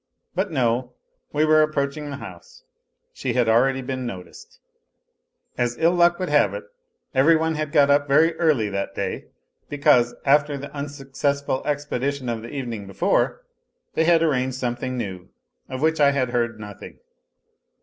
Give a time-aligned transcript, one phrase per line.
[0.33, 0.93] But no!
[1.31, 2.63] We were approaching the house;
[3.13, 4.59] she had already been noticed....
[5.59, 6.63] As ill luck would have it
[7.13, 9.25] every one had got up very early that day,
[9.69, 13.45] because, after the unsuccessful expedition of the evening before,
[13.93, 15.29] they had arranged something new,
[15.69, 16.97] of which I had heard nothing.